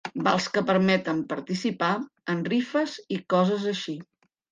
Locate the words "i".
3.17-3.21